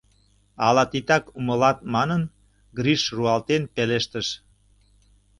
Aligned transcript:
—ала 0.67 0.83
титак 0.91 1.23
умылат 1.37 1.77
манын, 1.93 2.21
Гриш 2.77 3.03
руалтен 3.15 3.63
пелештыш. 3.75 4.27